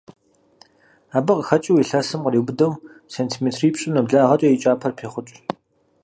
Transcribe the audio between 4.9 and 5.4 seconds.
пехъукI.